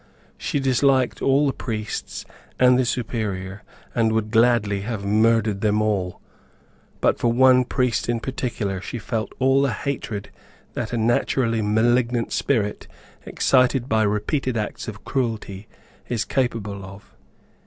She 0.35 0.59
disliked 0.59 1.21
all 1.21 1.45
the 1.45 1.53
priests, 1.53 2.25
and 2.59 2.79
the 2.79 2.85
Superior, 2.85 3.61
and 3.93 4.11
would 4.13 4.31
gladly 4.31 4.81
have 4.81 5.05
murdered 5.05 5.61
them 5.61 5.79
all. 5.79 6.19
But 7.01 7.19
for 7.19 7.31
one 7.31 7.65
priest 7.65 8.09
in 8.09 8.19
particular, 8.19 8.81
she 8.81 8.97
felt 8.97 9.31
all 9.37 9.61
the 9.61 9.71
hatred 9.73 10.31
that 10.73 10.91
a 10.91 10.97
naturally 10.97 11.61
malignant 11.61 12.31
spirit, 12.31 12.87
excited 13.27 13.87
by 13.87 14.01
repeated 14.01 14.57
acts 14.57 14.87
of 14.87 15.05
cruelty, 15.05 15.67
is 16.07 16.25
capable 16.25 16.83
of. 16.83 17.13